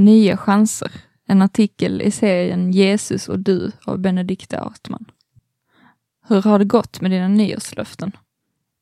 [0.00, 0.92] Nya chanser.
[1.26, 5.04] En artikel i serien Jesus och du av Benedikte Artman.
[6.28, 8.12] Hur har det gått med dina nyårslöften?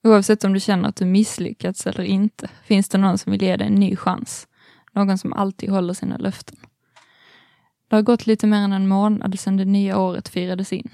[0.04, 3.57] Oavsett om du känner att du misslyckats eller inte, finns det någon som vill ge
[3.57, 4.49] dig en ny chans.
[4.93, 6.57] Någon som alltid håller sina löften.
[7.89, 10.89] Det har gått lite mer än en månad sedan det nya året firades in.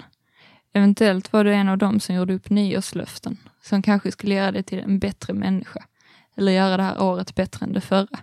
[0.73, 4.63] Eventuellt var du en av dem som gjorde upp nyårslöften, som kanske skulle göra dig
[4.63, 5.85] till en bättre människa,
[6.35, 8.19] eller göra det här året bättre än det förra.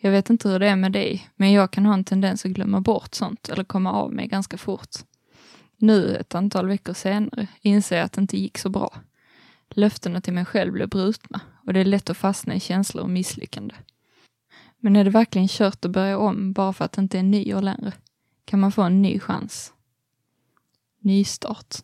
[0.00, 2.50] Jag vet inte hur det är med dig, men jag kan ha en tendens att
[2.50, 4.96] glömma bort sånt eller komma av mig ganska fort.
[5.76, 8.94] Nu, ett antal veckor senare, inser jag att det inte gick så bra.
[9.70, 13.10] Löftena till mig själv blev brutna och det är lätt att fastna i känslor och
[13.10, 13.74] misslyckande.
[14.78, 17.62] Men är det verkligen kört att börja om bara för att det inte är nyår
[17.62, 17.92] längre?
[18.44, 19.72] Kan man få en ny chans?
[21.00, 21.74] Nystart.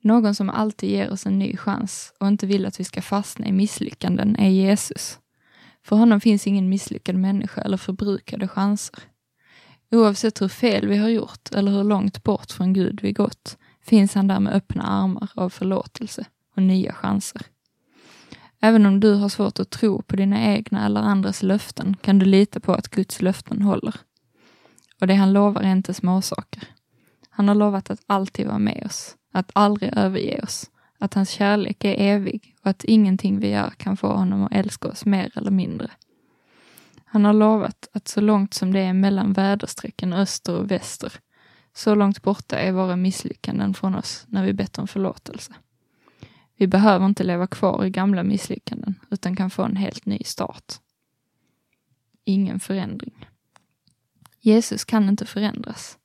[0.00, 3.46] Någon som alltid ger oss en ny chans och inte vill att vi ska fastna
[3.46, 5.18] i misslyckanden är Jesus.
[5.86, 8.98] För honom finns ingen misslyckad människa eller förbrukade chanser.
[9.90, 14.14] Oavsett hur fel vi har gjort eller hur långt bort från Gud vi gått finns
[14.14, 16.26] han där med öppna armar av förlåtelse
[16.56, 17.42] och nya chanser.
[18.60, 22.26] Även om du har svårt att tro på dina egna eller andras löften kan du
[22.26, 23.94] lita på att Guds löften håller.
[25.00, 26.62] Och det han lovar är inte småsaker.
[27.30, 31.84] Han har lovat att alltid vara med oss, att aldrig överge oss, att hans kärlek
[31.84, 35.50] är evig och att ingenting vi gör kan få honom att älska oss mer eller
[35.50, 35.90] mindre.
[37.04, 41.12] Han har lovat att så långt som det är mellan väderstrecken öster och väster,
[41.74, 45.52] så långt borta är våra misslyckanden från oss när vi bett om förlåtelse.
[46.56, 50.72] Vi behöver inte leva kvar i gamla misslyckanden, utan kan få en helt ny start.
[52.24, 53.26] Ingen förändring.
[54.40, 55.98] Jesus kan inte förändras.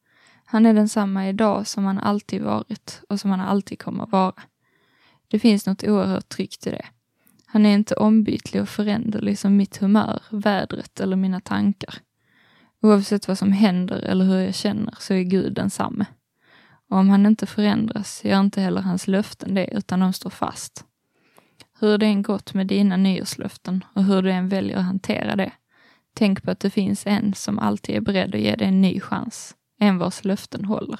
[0.45, 4.33] Han är densamma idag som han alltid varit och som han alltid kommer vara.
[5.31, 6.85] Det finns något oerhört tryggt i det.
[7.45, 11.95] Han är inte ombytlig och föränderlig som mitt humör, vädret eller mina tankar.
[12.81, 16.05] Oavsett vad som händer eller hur jag känner så är Gud densamme.
[16.89, 20.85] Och om han inte förändras gör inte heller hans löften det, utan de står fast.
[21.79, 25.51] Hur det än gått med dina nyårslöften och hur du än väljer att hantera det,
[26.13, 28.99] tänk på att det finns en som alltid är beredd att ge dig en ny
[28.99, 30.99] chans, en vars löften håller.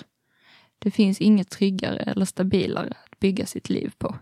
[0.80, 4.16] Det finns inget tryggare eller stabilare bygga sitt liv på.